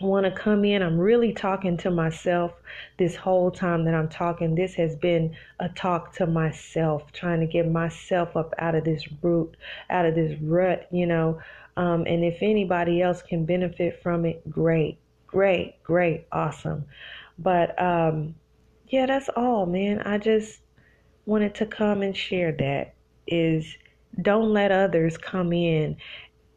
want 0.00 0.24
to 0.24 0.32
come 0.32 0.64
in 0.64 0.82
i'm 0.82 0.98
really 0.98 1.32
talking 1.32 1.76
to 1.76 1.90
myself 1.90 2.52
this 2.98 3.16
whole 3.16 3.50
time 3.50 3.84
that 3.84 3.94
i'm 3.94 4.08
talking 4.08 4.54
this 4.54 4.74
has 4.74 4.96
been 4.96 5.34
a 5.60 5.68
talk 5.70 6.14
to 6.14 6.26
myself 6.26 7.10
trying 7.12 7.40
to 7.40 7.46
get 7.46 7.70
myself 7.70 8.36
up 8.36 8.52
out 8.58 8.74
of 8.74 8.84
this 8.84 9.06
root 9.22 9.56
out 9.90 10.06
of 10.06 10.14
this 10.14 10.38
rut 10.40 10.86
you 10.90 11.06
know 11.06 11.38
um, 11.76 12.04
and 12.06 12.24
if 12.24 12.42
anybody 12.42 13.00
else 13.00 13.22
can 13.22 13.46
benefit 13.46 14.02
from 14.02 14.26
it, 14.26 14.48
great, 14.50 14.98
great, 15.26 15.82
great, 15.82 16.26
awesome. 16.30 16.84
But 17.38 17.80
um, 17.80 18.34
yeah, 18.88 19.06
that's 19.06 19.30
all, 19.34 19.64
man. 19.64 20.00
I 20.00 20.18
just 20.18 20.60
wanted 21.24 21.54
to 21.56 21.66
come 21.66 22.02
and 22.02 22.14
share 22.14 22.52
that 22.52 22.94
is 23.26 23.76
don't 24.20 24.52
let 24.52 24.72
others 24.72 25.16
come 25.16 25.52
in 25.52 25.96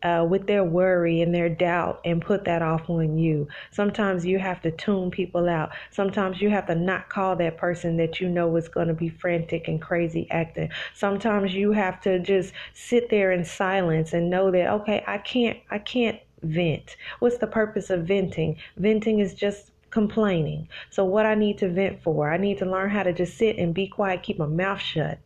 uh, 0.03 0.25
with 0.29 0.48
their 0.48 0.63
worry 0.63 1.22
and 1.22 1.33
their 1.33 1.50
doubt 1.50 2.01
and 2.03 2.22
put 2.22 2.43
that 2.45 2.62
off 2.62 2.89
on 2.89 3.17
you. 3.17 3.48
Sometimes 3.72 4.25
you 4.25 4.38
have 4.38 4.62
to 4.62 4.72
tune 4.72 5.10
people 5.10 5.48
out. 5.48 5.72
Sometimes 5.91 6.41
you 6.41 6.50
have 6.50 6.67
to 6.67 6.75
not 6.75 7.10
call 7.10 7.36
that 7.38 7.57
person 7.57 7.98
that 7.98 8.19
you 8.19 8.29
know 8.29 8.55
is 8.57 8.67
going 8.67 8.89
to 8.89 8.93
be 8.93 9.10
frantic 9.10 9.67
and 9.67 9.81
crazy 9.81 10.27
acting. 10.29 10.69
Sometimes 10.93 11.53
you 11.53 11.72
have 11.72 12.01
to 12.01 12.19
just 12.19 12.53
sit 12.74 13.10
there 13.10 13.31
in 13.31 13.45
silence 13.45 14.13
and 14.13 14.29
know 14.29 14.51
that 14.51 14.69
okay, 14.69 15.03
I 15.07 15.17
can't 15.19 15.60
I 15.72 15.79
can't 15.79 16.19
vent. 16.41 16.98
What's 17.19 17.38
the 17.38 17.48
purpose 17.48 17.89
of 17.89 18.05
venting? 18.05 18.57
Venting 18.77 19.19
is 19.19 19.33
just 19.33 19.72
complaining. 19.89 20.67
So 20.89 21.05
what 21.05 21.25
I 21.25 21.36
need 21.36 21.60
to 21.60 21.69
vent 21.69 22.01
for, 22.01 22.31
I 22.31 22.38
need 22.38 22.57
to 22.57 22.65
learn 22.65 22.89
how 22.89 23.03
to 23.03 23.13
just 23.13 23.38
sit 23.38 23.57
and 23.57 23.74
be 23.74 23.88
quiet, 23.88 24.24
keep 24.24 24.39
my 24.39 24.48
mouth 24.48 24.81
shut 24.81 25.19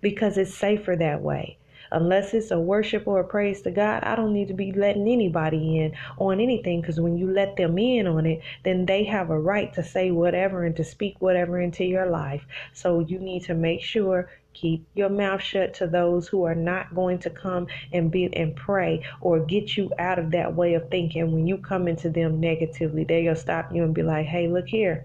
because 0.00 0.36
it's 0.36 0.54
safer 0.54 0.96
that 0.96 1.22
way 1.22 1.57
unless 1.90 2.34
it's 2.34 2.50
a 2.50 2.60
worship 2.60 3.06
or 3.06 3.20
a 3.20 3.24
praise 3.24 3.62
to 3.62 3.70
God, 3.70 4.04
I 4.04 4.16
don't 4.16 4.32
need 4.32 4.48
to 4.48 4.54
be 4.54 4.72
letting 4.72 5.08
anybody 5.08 5.78
in 5.78 5.94
on 6.18 6.40
anything 6.40 6.80
because 6.80 7.00
when 7.00 7.16
you 7.16 7.30
let 7.30 7.56
them 7.56 7.78
in 7.78 8.06
on 8.06 8.26
it, 8.26 8.40
then 8.64 8.86
they 8.86 9.04
have 9.04 9.30
a 9.30 9.38
right 9.38 9.72
to 9.74 9.82
say 9.82 10.10
whatever 10.10 10.64
and 10.64 10.76
to 10.76 10.84
speak 10.84 11.16
whatever 11.20 11.60
into 11.60 11.84
your 11.84 12.06
life. 12.06 12.46
So 12.72 13.00
you 13.00 13.18
need 13.18 13.44
to 13.44 13.54
make 13.54 13.82
sure 13.82 14.28
keep 14.54 14.84
your 14.94 15.08
mouth 15.08 15.40
shut 15.40 15.74
to 15.74 15.86
those 15.86 16.26
who 16.26 16.42
are 16.44 16.54
not 16.54 16.94
going 16.94 17.18
to 17.20 17.30
come 17.30 17.66
and 17.92 18.10
be 18.10 18.24
and 18.34 18.56
pray 18.56 19.04
or 19.20 19.38
get 19.38 19.76
you 19.76 19.92
out 19.98 20.18
of 20.18 20.32
that 20.32 20.54
way 20.54 20.74
of 20.74 20.90
thinking. 20.90 21.30
When 21.32 21.46
you 21.46 21.58
come 21.58 21.86
into 21.86 22.10
them 22.10 22.40
negatively 22.40 23.04
they'll 23.04 23.36
stop 23.36 23.72
you 23.72 23.84
and 23.84 23.94
be 23.94 24.02
like 24.02 24.26
hey 24.26 24.48
look 24.48 24.66
here. 24.66 25.04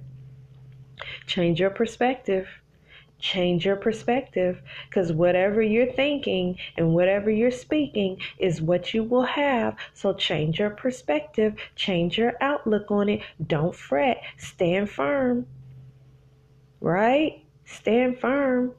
Change 1.27 1.59
your 1.59 1.69
perspective 1.69 2.47
change 3.23 3.65
your 3.65 3.77
perspective 3.77 4.61
because 4.89 5.13
whatever 5.13 5.61
you're 5.61 5.91
thinking 5.93 6.57
and 6.75 6.93
whatever 6.93 7.31
you're 7.31 7.49
speaking 7.49 8.17
is 8.37 8.61
what 8.61 8.93
you 8.93 9.01
will 9.01 9.23
have. 9.23 9.77
So 9.93 10.13
change 10.13 10.59
your 10.59 10.69
perspective, 10.69 11.55
change 11.75 12.17
your 12.17 12.33
outlook 12.41 12.91
on 12.91 13.07
it. 13.07 13.21
Don't 13.47 13.73
fret, 13.73 14.21
stand 14.37 14.89
firm. 14.89 15.47
Right? 16.81 17.45
Stand 17.65 18.19
firm. 18.19 18.73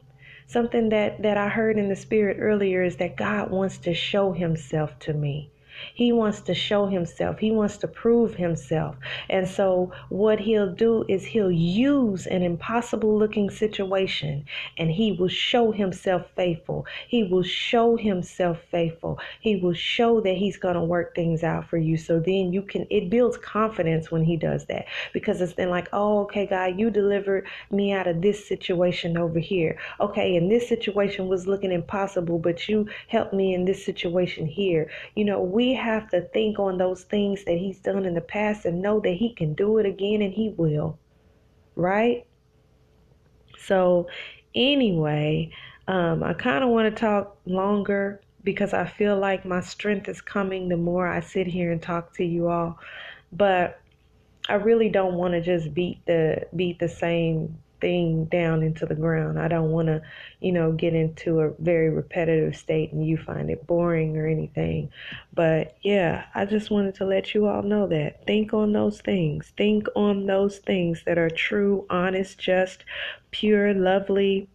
Something 0.47 0.91
that, 0.91 1.23
that 1.23 1.39
I 1.39 1.49
heard 1.49 1.79
in 1.79 1.89
the 1.89 1.97
spirit 1.97 2.37
earlier 2.39 2.83
is 2.83 2.97
that 2.97 3.17
God 3.17 3.51
wants 3.51 3.79
to 3.79 3.95
show 3.95 4.33
himself 4.33 4.99
to 5.01 5.15
me. 5.15 5.51
He 5.95 6.13
wants 6.13 6.41
to 6.43 6.55
show 6.55 6.87
himself. 6.87 7.39
He 7.39 7.51
wants 7.51 7.77
to 7.79 7.89
prove 7.89 8.35
himself. 8.35 8.97
And 9.29 9.49
so 9.49 9.93
what 10.09 10.41
he'll 10.41 10.73
do 10.73 11.05
is 11.09 11.25
he'll 11.25 11.51
use 11.51 12.27
an 12.27 12.43
impossible 12.43 13.17
looking 13.17 13.51
situation 13.51 14.45
and 14.79 14.91
he 14.91 15.13
will 15.13 15.29
show 15.29 15.73
himself 15.73 16.27
faithful. 16.37 16.87
He 17.09 17.25
will 17.25 17.43
show 17.43 17.97
himself 17.97 18.59
faithful. 18.71 19.19
He 19.41 19.57
will 19.57 19.75
show 19.75 20.21
that 20.21 20.37
he's 20.37 20.57
going 20.57 20.75
to 20.75 20.83
work 20.83 21.15
things 21.15 21.43
out 21.43 21.69
for 21.69 21.77
you. 21.77 21.97
So 21.97 22.19
then 22.19 22.53
you 22.53 22.63
can, 22.63 22.87
it 22.91 23.11
builds 23.11 23.37
confidence 23.39 24.11
when 24.11 24.25
he 24.25 24.37
does 24.37 24.67
that 24.67 24.87
because 25.13 25.41
it's 25.41 25.55
then 25.55 25.71
like, 25.71 25.89
oh, 25.93 26.21
okay, 26.23 26.47
God, 26.47 26.79
you 26.79 26.91
delivered 26.91 27.47
me 27.71 27.93
out 27.93 28.07
of 28.07 28.23
this 28.23 28.47
situation 28.47 29.17
over 29.17 29.39
here. 29.39 29.79
Okay, 30.01 30.37
and 30.37 30.51
this 30.51 30.69
situation 30.69 31.29
was 31.29 31.47
looking 31.47 31.73
impossible, 31.73 32.39
but 32.39 32.69
you 32.69 32.89
helped 33.09 33.33
me 33.33 33.55
in 33.55 33.65
this 33.65 33.85
situation 33.85 34.47
here. 34.47 34.91
You 35.15 35.25
know, 35.25 35.41
we 35.43 35.64
we 35.65 35.73
have 35.73 36.11
to 36.11 36.21
think 36.21 36.59
on 36.59 36.77
those 36.77 37.05
things 37.05 37.45
that 37.45 37.57
He's 37.57 37.79
done 37.79 38.05
in 38.05 38.15
the 38.15 38.21
past 38.21 38.67
and 38.67 38.83
know 38.83 39.01
that 39.01 39.15
He 39.15 39.33
can 39.33 39.55
do 39.55 39.79
it 39.79 39.87
again 39.87 40.21
and 40.21 40.33
He 40.33 40.51
will. 40.51 40.99
Right? 41.75 42.27
So, 43.59 44.09
anyway, 44.55 45.51
um, 45.89 46.23
I 46.23 46.35
kind 46.35 46.63
of 46.63 46.69
want 46.69 46.95
to 46.95 47.01
talk 47.01 47.39
longer 47.47 48.21
because 48.43 48.75
I 48.75 48.85
feel 48.85 49.19
like 49.19 49.47
my 49.47 49.61
strength 49.61 50.07
is 50.09 50.21
coming 50.21 50.69
the 50.69 50.77
more 50.77 51.07
I 51.07 51.21
sit 51.21 51.47
here 51.47 51.73
and 51.73 51.81
talk 51.81 52.15
to 52.17 52.25
you 52.25 52.49
all. 52.49 52.79
But 53.33 53.81
I 54.51 54.55
really 54.55 54.91
don't 54.91 55.15
want 55.15 55.33
to 55.33 55.41
just 55.41 55.73
beat 55.73 56.05
the 56.05 56.47
beat 56.55 56.79
the 56.79 56.91
same 56.91 57.57
thing 57.85 58.25
down 58.25 58.63
into 58.63 58.87
the 58.87 58.95
ground. 58.95 59.39
I 59.39 59.47
don't 59.47 59.71
want 59.71 59.89
to, 59.89 60.01
you 60.41 60.53
know, 60.53 60.73
get 60.73 60.95
into 60.95 61.41
a 61.41 61.51
very 61.59 61.91
repetitive 61.91 62.57
state 62.57 62.95
and 62.95 63.07
you 63.07 63.19
find 63.19 63.51
it 63.51 63.67
boring 63.67 64.17
or 64.17 64.27
anything. 64.27 64.89
But 65.35 65.77
yeah, 65.83 66.25
I 66.35 66.47
just 66.47 66.71
wanted 66.71 66.95
to 66.95 67.05
let 67.05 67.35
you 67.35 67.47
all 67.47 67.63
know 67.63 67.87
that. 67.89 68.27
Think 68.27 68.55
on 68.55 68.73
those 68.73 69.03
things. 69.03 69.53
Think 69.59 69.87
on 69.95 70.25
those 70.25 70.61
things 70.61 71.03
that 71.05 71.19
are 71.19 71.29
true, 71.29 71.85
honest, 71.91 72.39
just, 72.39 72.87
pure, 73.33 73.75
lovely, 73.75 74.49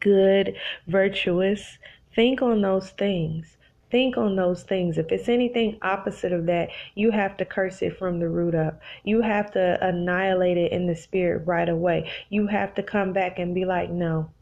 good, 0.00 0.54
virtuous. 0.86 1.78
Think 2.14 2.42
on 2.42 2.60
those 2.60 2.90
things. 2.90 3.56
Think 3.94 4.16
on 4.16 4.34
those 4.34 4.64
things. 4.64 4.98
If 4.98 5.12
it's 5.12 5.28
anything 5.28 5.78
opposite 5.80 6.32
of 6.32 6.46
that, 6.46 6.70
you 6.96 7.12
have 7.12 7.36
to 7.36 7.44
curse 7.44 7.80
it 7.80 7.96
from 7.96 8.18
the 8.18 8.28
root 8.28 8.52
up. 8.52 8.80
You 9.04 9.20
have 9.20 9.52
to 9.52 9.78
annihilate 9.80 10.56
it 10.56 10.72
in 10.72 10.88
the 10.88 10.96
spirit 10.96 11.46
right 11.46 11.68
away. 11.68 12.10
You 12.28 12.48
have 12.48 12.74
to 12.74 12.82
come 12.82 13.12
back 13.12 13.38
and 13.38 13.54
be 13.54 13.64
like, 13.64 13.90
no. 13.90 14.32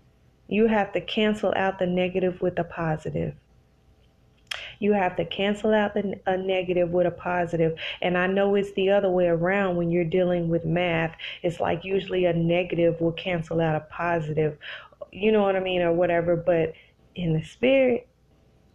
You 0.49 0.69
have 0.69 0.95
to 0.95 1.03
cancel 1.03 1.53
out 1.55 1.79
the 1.79 1.87
negative 1.87 2.41
with 2.41 2.57
the 2.57 2.65
positive. 2.65 3.35
You 4.79 4.95
have 4.95 5.17
to 5.17 5.27
cancel 5.27 5.75
out 5.75 5.93
the, 5.93 6.19
a 6.25 6.39
negative 6.39 6.89
with 6.89 7.07
a 7.07 7.11
positive. 7.11 7.79
And 8.01 8.17
I 8.17 8.29
know 8.29 8.55
it's 8.55 8.73
the 8.73 8.89
other 8.89 9.11
way 9.11 9.27
around 9.27 9.77
when 9.77 9.91
you're 9.91 10.07
dealing 10.07 10.49
with 10.49 10.65
math. 10.65 11.15
It's 11.43 11.61
like 11.61 11.85
usually 11.85 12.25
a 12.25 12.33
negative 12.33 13.03
will 13.03 13.13
cancel 13.13 13.61
out 13.61 13.77
a 13.77 13.81
positive. 13.81 14.57
You 15.11 15.31
know 15.31 15.43
what 15.43 15.57
I 15.57 15.61
mean? 15.61 15.83
Or 15.83 15.93
whatever. 15.93 16.37
But 16.37 16.73
in 17.15 17.35
the 17.35 17.43
spirit, 17.43 18.09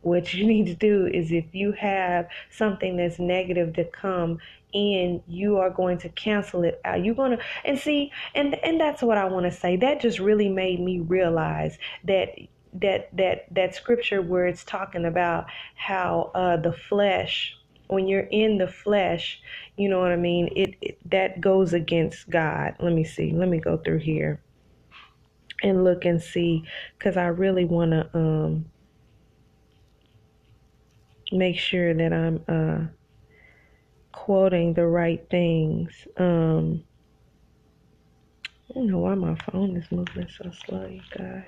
what 0.07 0.33
you 0.33 0.45
need 0.47 0.65
to 0.65 0.75
do 0.75 1.05
is 1.07 1.31
if 1.31 1.53
you 1.53 1.73
have 1.73 2.27
something 2.49 2.97
that's 2.97 3.19
negative 3.19 3.73
to 3.73 3.83
come 3.83 4.39
in 4.73 5.21
you 5.27 5.57
are 5.57 5.69
going 5.69 5.97
to 5.97 6.09
cancel 6.09 6.63
it. 6.63 6.79
Out 6.85 7.03
you're 7.03 7.15
going 7.15 7.37
to 7.37 7.43
and 7.65 7.77
see 7.79 8.11
and 8.35 8.55
and 8.63 8.79
that's 8.79 9.01
what 9.01 9.17
i 9.17 9.25
want 9.25 9.45
to 9.45 9.51
say. 9.51 9.75
That 9.75 10.01
just 10.01 10.19
really 10.19 10.49
made 10.49 10.79
me 10.79 10.99
realize 10.99 11.77
that 12.03 12.29
that 12.73 13.09
that 13.15 13.53
that 13.53 13.75
scripture 13.75 14.21
where 14.21 14.45
it's 14.45 14.63
talking 14.63 15.05
about 15.05 15.45
how 15.75 16.31
uh, 16.35 16.57
the 16.57 16.73
flesh 16.73 17.55
when 17.87 18.07
you're 18.07 18.27
in 18.31 18.57
the 18.57 18.67
flesh 18.67 19.41
you 19.77 19.89
know 19.89 19.99
what 19.99 20.11
i 20.11 20.17
mean? 20.17 20.49
It, 20.55 20.75
it 20.81 20.97
that 21.09 21.41
goes 21.41 21.73
against 21.73 22.29
god. 22.29 22.75
Let 22.79 22.93
me 22.93 23.03
see. 23.03 23.31
Let 23.31 23.49
me 23.49 23.59
go 23.59 23.77
through 23.77 23.99
here 23.99 24.41
and 25.63 25.83
look 25.83 26.05
and 26.05 26.21
see 26.21 26.63
because 26.97 27.17
i 27.17 27.25
really 27.25 27.65
want 27.65 27.91
to 27.91 28.09
um 28.13 28.65
make 31.31 31.57
sure 31.57 31.93
that 31.93 32.13
i'm 32.13 32.43
uh 32.47 32.85
quoting 34.11 34.73
the 34.73 34.85
right 34.85 35.29
things 35.29 36.07
um 36.17 36.83
I 38.69 38.73
don't 38.73 38.87
know 38.87 38.99
why 38.99 39.15
my 39.15 39.35
phone 39.35 39.77
is 39.77 39.89
moving 39.91 40.27
so 40.27 40.51
slow, 40.51 40.85
you 40.85 41.01
guys. 41.17 41.45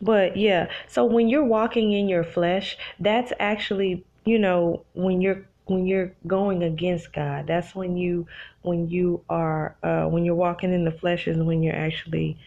But 0.00 0.36
yeah, 0.36 0.68
so 0.88 1.04
when 1.04 1.28
you're 1.28 1.44
walking 1.44 1.92
in 1.92 2.08
your 2.08 2.24
flesh, 2.24 2.78
that's 2.98 3.32
actually, 3.38 4.04
you 4.24 4.38
know, 4.38 4.86
when 4.94 5.20
you're 5.20 5.46
when 5.66 5.86
you're 5.86 6.12
going 6.26 6.62
against 6.62 7.12
God. 7.12 7.46
That's 7.46 7.74
when 7.74 7.96
you 7.96 8.26
when 8.62 8.88
you 8.88 9.22
are 9.28 9.76
uh 9.82 10.04
when 10.06 10.24
you're 10.24 10.34
walking 10.34 10.72
in 10.72 10.84
the 10.84 10.90
flesh 10.90 11.28
is 11.28 11.36
when 11.36 11.62
you're 11.62 11.76
actually 11.76 12.38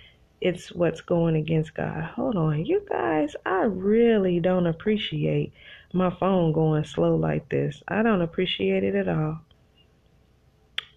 it's 0.43 0.73
what's 0.73 1.01
going 1.01 1.37
against 1.37 1.73
God. 1.73 2.03
Hold 2.03 2.35
on, 2.35 2.65
you 2.65 2.85
guys, 2.89 3.35
I 3.45 3.63
really 3.63 4.41
don't 4.41 4.67
appreciate 4.67 5.53
my 5.93 6.09
phone 6.09 6.51
going 6.51 6.83
slow 6.83 7.15
like 7.15 7.47
this. 7.49 7.81
I 7.87 8.03
don't 8.03 8.21
appreciate 8.21 8.83
it 8.83 8.93
at 8.95 9.07
all. 9.07 9.39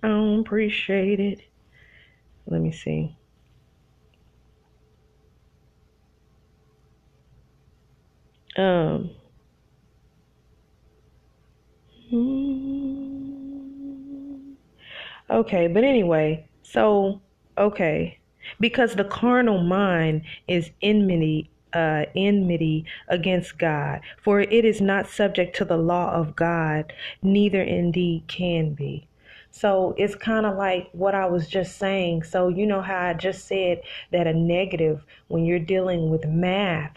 I 0.03 0.09
don't 0.09 0.41
appreciate 0.41 1.21
it. 1.21 1.41
Let 2.47 2.61
me 2.61 2.73
see. 2.73 3.17
Um. 8.57 9.11
Okay, 15.31 15.67
but 15.67 15.85
anyway, 15.85 16.49
so 16.63 17.21
okay, 17.59 18.19
because 18.61 18.95
the 18.95 19.05
carnal 19.05 19.63
mind 19.63 20.23
is 20.49 20.71
enmity 20.83 21.51
uh, 21.73 22.07
enmity 22.15 22.87
against 23.09 23.59
God, 23.59 24.01
for 24.23 24.41
it 24.41 24.65
is 24.65 24.81
not 24.81 25.09
subject 25.09 25.55
to 25.57 25.65
the 25.65 25.77
law 25.77 26.11
of 26.13 26.35
God, 26.35 26.93
neither 27.23 27.61
indeed 27.63 28.25
can 28.29 28.73
be. 28.73 29.07
So 29.51 29.95
it's 29.99 30.15
kind 30.15 30.47
of 30.47 30.57
like 30.57 30.89
what 30.93 31.15
I 31.15 31.27
was 31.27 31.49
just 31.49 31.79
saying. 31.79 32.25
So, 32.25 32.49
you 32.49 32.67
know 32.67 32.83
how 32.83 33.09
I 33.09 33.15
just 33.15 33.47
said 33.47 33.81
that 34.11 34.27
a 34.27 34.35
negative, 34.35 35.03
when 35.29 35.45
you're 35.45 35.59
dealing 35.59 36.11
with 36.11 36.27
math, 36.27 36.97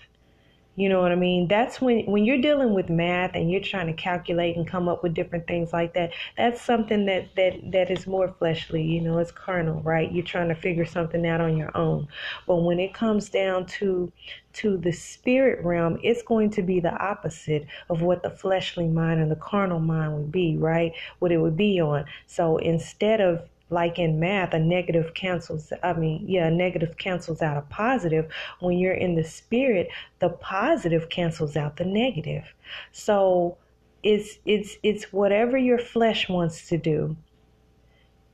you 0.79 0.87
know 0.87 1.01
what 1.01 1.11
I 1.11 1.15
mean? 1.15 1.49
That's 1.49 1.81
when 1.81 2.05
when 2.05 2.23
you're 2.23 2.39
dealing 2.39 2.73
with 2.73 2.89
math 2.89 3.31
and 3.33 3.51
you're 3.51 3.59
trying 3.59 3.87
to 3.87 3.93
calculate 3.93 4.55
and 4.55 4.65
come 4.65 4.87
up 4.87 5.03
with 5.03 5.13
different 5.13 5.45
things 5.45 5.73
like 5.73 5.93
that. 5.95 6.11
That's 6.37 6.61
something 6.61 7.05
that 7.05 7.35
that 7.35 7.71
that 7.73 7.91
is 7.91 8.07
more 8.07 8.33
fleshly, 8.39 8.81
you 8.81 9.01
know, 9.01 9.17
it's 9.17 9.29
carnal, 9.29 9.81
right? 9.81 10.09
You're 10.09 10.23
trying 10.23 10.47
to 10.47 10.55
figure 10.55 10.85
something 10.85 11.27
out 11.27 11.41
on 11.41 11.57
your 11.57 11.75
own. 11.75 12.07
But 12.47 12.63
when 12.63 12.79
it 12.79 12.93
comes 12.93 13.27
down 13.27 13.65
to 13.79 14.09
to 14.53 14.77
the 14.77 14.93
spirit 14.93 15.65
realm, 15.65 15.99
it's 16.01 16.23
going 16.23 16.49
to 16.51 16.61
be 16.61 16.79
the 16.79 16.95
opposite 16.95 17.67
of 17.89 18.01
what 18.01 18.23
the 18.23 18.29
fleshly 18.29 18.87
mind 18.87 19.19
and 19.19 19.29
the 19.29 19.35
carnal 19.35 19.81
mind 19.81 20.15
would 20.15 20.31
be, 20.31 20.55
right? 20.55 20.93
What 21.19 21.33
it 21.33 21.39
would 21.39 21.57
be 21.57 21.81
on. 21.81 22.05
So 22.25 22.55
instead 22.55 23.19
of 23.19 23.41
like 23.69 23.99
in 23.99 24.19
math, 24.19 24.53
a 24.53 24.59
negative 24.59 25.13
cancels, 25.13 25.71
I 25.83 25.93
mean, 25.93 26.25
yeah, 26.27 26.47
a 26.47 26.51
negative 26.51 26.97
cancels 26.97 27.41
out 27.41 27.57
a 27.57 27.61
positive. 27.61 28.29
When 28.59 28.77
you're 28.77 28.93
in 28.93 29.15
the 29.15 29.23
spirit, 29.23 29.89
the 30.19 30.29
positive 30.29 31.09
cancels 31.09 31.55
out 31.55 31.77
the 31.77 31.85
negative. 31.85 32.45
So 32.91 33.57
it's, 34.03 34.39
it's, 34.45 34.77
it's 34.81 35.13
whatever 35.13 35.57
your 35.57 35.79
flesh 35.79 36.29
wants 36.29 36.67
to 36.69 36.77
do 36.77 37.15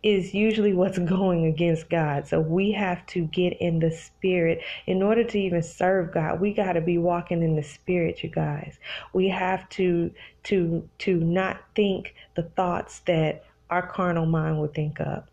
is 0.05 0.35
usually 0.35 0.71
what's 0.71 0.99
going 1.17 1.47
against 1.47 1.89
God. 1.89 2.27
So 2.27 2.39
we 2.39 2.71
have 2.71 3.05
to 3.07 3.25
get 3.25 3.59
in 3.59 3.79
the 3.79 3.91
spirit 3.91 4.61
in 4.85 5.03
order 5.03 5.23
to 5.25 5.39
even 5.39 5.63
serve 5.63 6.13
God. 6.13 6.39
We 6.39 6.53
got 6.53 6.73
to 6.73 6.81
be 6.81 6.97
walking 6.97 7.43
in 7.43 7.55
the 7.55 7.63
spirit, 7.63 8.23
you 8.23 8.29
guys. 8.29 8.77
We 9.11 9.27
have 9.29 9.67
to 9.69 10.11
to 10.43 10.87
to 10.99 11.15
not 11.19 11.59
think 11.75 12.13
the 12.35 12.43
thoughts 12.43 12.99
that 13.07 13.43
our 13.69 13.85
carnal 13.85 14.25
mind 14.25 14.59
would 14.59 14.73
think 14.73 14.99
up. 14.99 15.29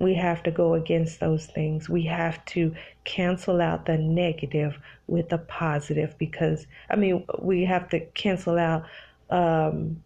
We 0.00 0.14
have 0.14 0.44
to 0.44 0.50
go 0.52 0.74
against 0.74 1.18
those 1.18 1.46
things. 1.46 1.88
We 1.88 2.04
have 2.04 2.44
to 2.46 2.74
cancel 3.04 3.60
out 3.60 3.86
the 3.86 3.98
negative 3.98 4.78
with 5.08 5.28
the 5.28 5.38
positive 5.38 6.14
because, 6.18 6.66
I 6.88 6.96
mean, 6.96 7.26
we 7.40 7.64
have 7.64 7.88
to 7.90 8.00
cancel 8.00 8.58
out, 8.58 8.84
um, 9.30 10.02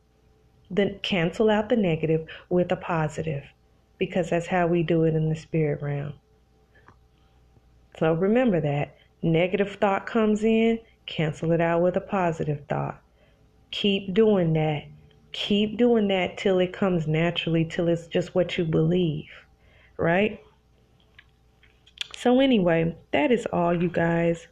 the, 0.71 0.99
cancel 1.03 1.51
out 1.51 1.69
the 1.69 1.77
negative 1.77 2.27
with 2.49 2.73
a 2.73 2.77
positive 2.77 3.45
because 3.99 4.31
that's 4.31 4.47
how 4.47 4.67
we 4.67 4.83
do 4.83 5.05
it 5.05 5.15
in 5.15 5.29
the 5.29 5.37
spirit 5.37 5.83
realm. 5.83 6.15
So 7.99 8.15
remember 8.15 8.61
that. 8.61 8.97
Negative 9.23 9.77
thought 9.81 10.07
comes 10.07 10.43
in, 10.43 10.81
cancel 11.07 11.53
it 11.53 11.61
out 11.61 11.83
with 11.83 11.97
a 11.97 12.01
positive 12.01 12.63
thought. 12.69 13.01
Keep 13.71 14.15
doing 14.15 14.55
that 14.55 14.85
keep 15.33 15.77
doing 15.77 16.09
that 16.09 16.37
till 16.37 16.59
it 16.59 16.73
comes 16.73 17.07
naturally, 17.07 17.65
till 17.65 17.89
it's 17.89 18.07
just 18.07 18.35
what 18.35 18.57
you 18.59 18.65
believe, 18.65 19.31
right? 19.97 20.41
So, 22.17 22.41
anyway, 22.41 22.97
that 23.13 23.33
is 23.33 23.47
all, 23.47 23.75
you 23.81 23.89
guys. 23.89 24.47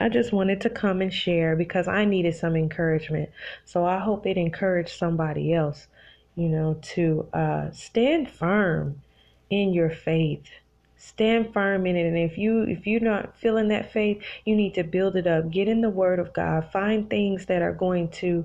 I 0.00 0.08
just 0.08 0.32
wanted 0.32 0.60
to 0.62 0.70
come 0.70 1.00
and 1.00 1.12
share 1.12 1.54
because 1.56 1.86
I 1.86 2.04
needed 2.04 2.34
some 2.34 2.56
encouragement. 2.56 3.30
So, 3.64 3.86
I 3.86 3.98
hope 3.98 4.26
it 4.26 4.36
encouraged 4.36 4.90
somebody 4.90 5.54
else, 5.54 5.86
you 6.34 6.48
know, 6.48 6.78
to 6.94 7.28
uh, 7.32 7.70
stand 7.70 8.28
firm 8.28 9.00
in 9.50 9.72
your 9.72 9.90
faith 9.90 10.48
stand 11.06 11.52
firm 11.52 11.86
in 11.86 11.96
it 11.96 12.06
and 12.06 12.16
if 12.16 12.38
you 12.38 12.62
if 12.62 12.86
you're 12.86 13.00
not 13.00 13.36
feeling 13.36 13.68
that 13.68 13.92
faith 13.92 14.22
you 14.44 14.56
need 14.56 14.74
to 14.74 14.82
build 14.82 15.16
it 15.16 15.26
up. 15.26 15.50
Get 15.50 15.68
in 15.68 15.80
the 15.80 15.90
word 15.90 16.18
of 16.18 16.32
god. 16.32 16.70
Find 16.72 17.08
things 17.08 17.46
that 17.46 17.62
are 17.62 17.72
going 17.72 18.08
to 18.20 18.44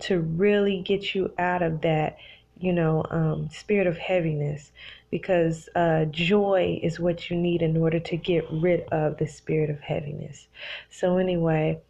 to 0.00 0.20
really 0.20 0.80
get 0.80 1.14
you 1.14 1.32
out 1.38 1.62
of 1.62 1.80
that 1.82 2.18
you 2.58 2.72
know 2.72 3.04
um, 3.10 3.48
spirit 3.50 3.86
of 3.86 3.96
heaviness 3.96 4.72
because 5.10 5.68
uh, 5.74 6.04
joy 6.06 6.78
is 6.82 7.00
what 7.00 7.30
you 7.30 7.36
need 7.36 7.62
in 7.62 7.76
order 7.76 7.98
to 7.98 8.16
get 8.16 8.44
rid 8.50 8.80
of 8.92 9.16
the 9.18 9.26
spirit 9.26 9.68
of 9.68 9.80
heaviness. 9.80 10.46
So 10.90 11.16
anyway 11.16 11.80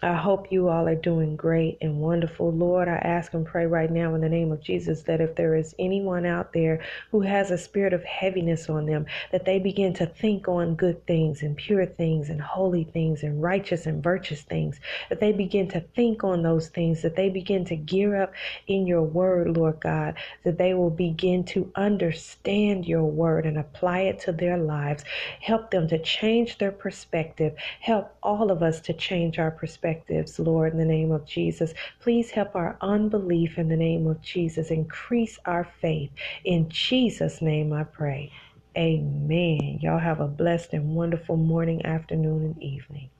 I 0.00 0.14
hope 0.14 0.52
you 0.52 0.68
all 0.68 0.86
are 0.86 0.94
doing 0.94 1.34
great 1.34 1.78
and 1.80 1.98
wonderful. 1.98 2.52
Lord, 2.52 2.86
I 2.86 2.98
ask 2.98 3.34
and 3.34 3.44
pray 3.44 3.66
right 3.66 3.90
now 3.90 4.14
in 4.14 4.20
the 4.20 4.28
name 4.28 4.52
of 4.52 4.60
Jesus 4.60 5.02
that 5.02 5.20
if 5.20 5.34
there 5.34 5.56
is 5.56 5.74
anyone 5.76 6.24
out 6.24 6.52
there 6.52 6.80
who 7.10 7.22
has 7.22 7.50
a 7.50 7.58
spirit 7.58 7.92
of 7.92 8.04
heaviness 8.04 8.68
on 8.68 8.86
them, 8.86 9.06
that 9.32 9.44
they 9.44 9.58
begin 9.58 9.92
to 9.94 10.06
think 10.06 10.46
on 10.46 10.76
good 10.76 11.04
things 11.08 11.42
and 11.42 11.56
pure 11.56 11.84
things 11.84 12.28
and 12.28 12.40
holy 12.40 12.84
things 12.84 13.24
and 13.24 13.42
righteous 13.42 13.86
and 13.86 14.00
virtuous 14.00 14.42
things, 14.42 14.78
that 15.08 15.18
they 15.18 15.32
begin 15.32 15.66
to 15.68 15.80
think 15.80 16.22
on 16.22 16.42
those 16.42 16.68
things, 16.68 17.02
that 17.02 17.16
they 17.16 17.28
begin 17.28 17.64
to 17.64 17.74
gear 17.74 18.22
up 18.22 18.32
in 18.68 18.86
your 18.86 19.02
word, 19.02 19.56
Lord 19.56 19.80
God, 19.80 20.14
that 20.44 20.58
they 20.58 20.74
will 20.74 20.90
begin 20.90 21.42
to 21.46 21.72
understand 21.74 22.86
your 22.86 23.04
word 23.04 23.46
and 23.46 23.58
apply 23.58 24.02
it 24.02 24.20
to 24.20 24.32
their 24.32 24.58
lives. 24.58 25.02
Help 25.40 25.72
them 25.72 25.88
to 25.88 25.98
change 25.98 26.58
their 26.58 26.70
perspective. 26.70 27.56
Help 27.80 28.14
all 28.22 28.52
of 28.52 28.62
us 28.62 28.80
to 28.82 28.92
change 28.92 29.40
our 29.40 29.50
perspective 29.50 29.87
perspectives, 29.88 30.38
Lord, 30.38 30.72
in 30.72 30.78
the 30.78 30.84
name 30.84 31.12
of 31.12 31.26
Jesus. 31.26 31.72
Please 32.00 32.30
help 32.30 32.54
our 32.54 32.76
unbelief 32.80 33.58
in 33.58 33.68
the 33.68 33.76
name 33.76 34.06
of 34.06 34.20
Jesus. 34.20 34.70
Increase 34.70 35.38
our 35.46 35.64
faith. 35.80 36.10
In 36.44 36.68
Jesus' 36.68 37.40
name 37.40 37.72
I 37.72 37.84
pray. 37.84 38.30
Amen. 38.76 39.78
Y'all 39.80 39.98
have 39.98 40.20
a 40.20 40.28
blessed 40.28 40.74
and 40.74 40.94
wonderful 40.94 41.36
morning, 41.36 41.84
afternoon, 41.86 42.44
and 42.44 42.62
evening. 42.62 43.10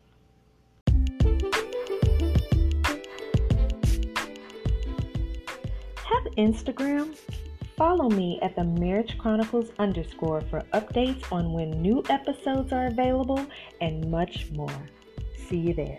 Have 6.05 6.25
Instagram? 6.37 7.17
Follow 7.77 8.11
me 8.11 8.39
at 8.43 8.57
the 8.57 8.65
Marriage 8.65 9.17
Chronicles 9.19 9.71
underscore 9.79 10.43
for 10.43 10.63
updates 10.75 11.33
on 11.33 11.53
when 11.53 11.71
new 11.81 12.03
episodes 12.11 12.73
are 12.73 12.87
available 12.87 13.47
and 13.81 14.11
much 14.11 14.51
more. 14.51 14.83
See 15.49 15.59
you 15.59 15.75
there. 15.75 15.99